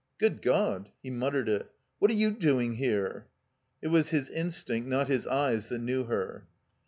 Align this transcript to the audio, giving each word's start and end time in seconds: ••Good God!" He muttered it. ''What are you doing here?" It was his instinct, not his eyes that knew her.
••Good 0.19 0.41
God!" 0.41 0.89
He 1.03 1.11
muttered 1.11 1.47
it. 1.47 1.69
''What 2.01 2.09
are 2.09 2.13
you 2.17 2.31
doing 2.31 2.77
here?" 2.77 3.27
It 3.83 3.89
was 3.89 4.09
his 4.09 4.31
instinct, 4.31 4.89
not 4.89 5.09
his 5.09 5.27
eyes 5.27 5.67
that 5.67 5.77
knew 5.77 6.05
her. 6.05 6.47